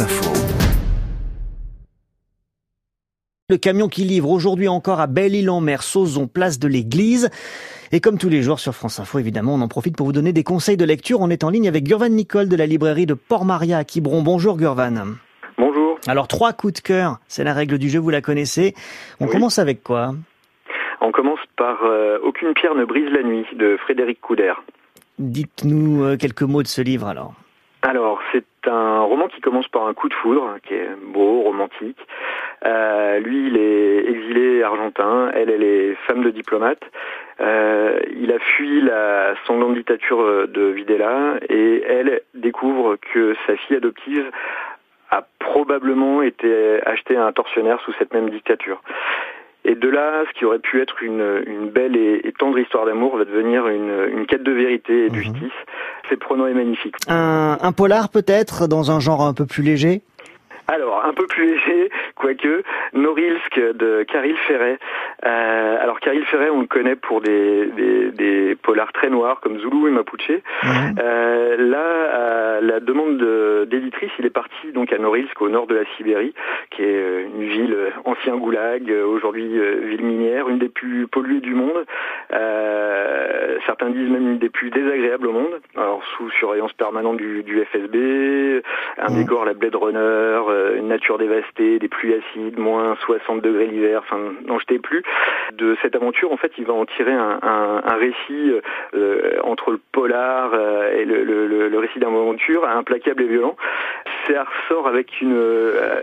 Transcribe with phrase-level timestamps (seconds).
[0.00, 0.32] Info.
[3.48, 7.30] Le camion qui livre aujourd'hui encore à Belle-Île-en-Mer, Sauzon, place de l'église.
[7.92, 10.32] Et comme tous les jours sur France Info, évidemment, on en profite pour vous donner
[10.32, 11.20] des conseils de lecture.
[11.20, 14.22] On est en ligne avec Gurvan Nicole de la librairie de Port-Maria à Quiberon.
[14.22, 15.14] Bonjour Gurvan.
[15.58, 15.98] Bonjour.
[16.06, 18.74] Alors trois coups de cœur, c'est la règle du jeu, vous la connaissez.
[19.20, 20.14] On commence avec quoi?
[21.00, 24.54] On commence par euh, Aucune pierre ne brise la nuit de Frédéric Couder.
[25.18, 27.34] Dites-nous euh, quelques mots de ce livre alors.
[27.86, 28.13] Alors,
[28.64, 31.98] c'est un roman qui commence par un coup de foudre, qui est beau, romantique.
[32.64, 36.82] Euh, lui, il est exilé argentin, elle, elle est femme de diplomate.
[37.40, 43.76] Euh, il a fui la sanglante dictature de Videla et elle découvre que sa fille
[43.76, 44.30] adoptive
[45.10, 48.80] a probablement été achetée à un tortionnaire sous cette même dictature.
[49.74, 52.86] Et de là, ce qui aurait pu être une, une belle et, et, tendre histoire
[52.86, 55.52] d'amour va devenir une, une, quête de vérité et de justice.
[56.08, 56.94] C'est prenant et magnifique.
[57.08, 60.02] Un, un polar peut-être, dans un genre un peu plus léger?
[60.68, 62.62] Alors, un peu plus léger, quoique,
[62.94, 64.78] Norilsk de Caril Ferret.
[65.24, 69.58] Euh, alors, Caril Ferret, on le connaît pour des, des, des, polars très noirs comme
[69.58, 70.30] Zulu et Mapuche.
[70.62, 70.68] Mmh.
[70.98, 73.18] Euh, là, à la demande
[73.68, 76.34] d'éditrice, il est parti donc à Norilsk, au nord de la Sibérie,
[76.70, 81.84] qui est une ville ancien goulag, aujourd'hui ville minière, une des plus polluées du monde.
[82.32, 82.83] Euh,
[83.66, 85.60] certains disent même une des plus désagréables au monde.
[85.76, 88.62] Alors, sous surveillance permanente du, du FSB,
[88.98, 89.16] un mmh.
[89.16, 90.40] décor à la Blade Runner,
[90.76, 95.02] une nature dévastée, des pluies acides, moins 60 degrés l'hiver, enfin n'en jetez plus.
[95.52, 98.52] De cette aventure, en fait, il va en tirer un, un, un récit
[98.94, 103.56] euh, entre le polar euh, et le, le, le récit d'aventure, implacable et violent.
[104.26, 105.36] Ça ressort avec une,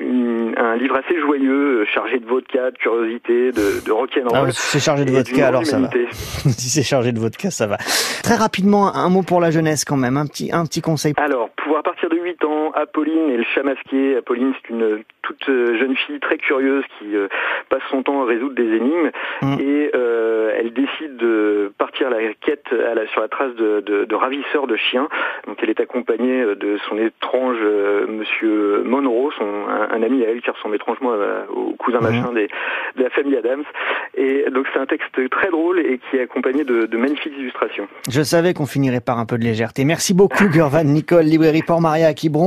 [0.00, 4.48] une, un livre assez joyeux, chargé de vodka, de curiosité, de, de rock'n'roll.
[4.48, 5.90] Ah, c'est chargé de vodka, alors ça va.
[6.18, 7.76] si c'est chargé de vodka, ça va.
[8.22, 11.14] Très rapidement, un mot pour la jeunesse quand même, un petit, un petit conseil.
[11.16, 14.16] Alors, pouvoir partir de 8 ans, Apolline et le chat masqué.
[14.16, 17.28] Apolline, c'est une toute jeune fille très curieuse qui euh,
[17.70, 19.10] passe son temps à résoudre des énigmes
[19.42, 19.54] mmh.
[19.58, 23.80] et euh, elle décide de partir à la quête à la, sur la trace de,
[23.80, 25.08] de, de, ravisseurs de chiens.
[25.46, 30.28] Donc elle est accompagnée de son étrange euh, monsieur Monroe, son, un, un, ami à
[30.28, 32.02] elle qui ressemble étrangement à, au cousin mmh.
[32.02, 32.48] machin des,
[32.96, 33.64] de la famille Adams.
[34.16, 37.88] Et donc c'est un texte très drôle et qui est accompagné de, de magnifiques illustrations.
[38.10, 39.84] Je savais qu'on finirait par un peu de légèreté.
[39.84, 42.42] Merci beaucoup Gurvan Nicole, librairie Port-Maria à Quiberon.